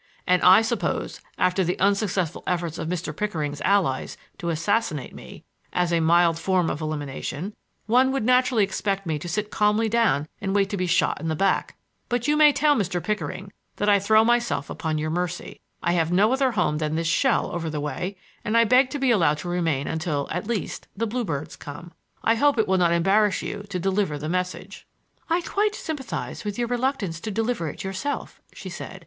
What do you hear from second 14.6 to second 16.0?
upon your mercy. I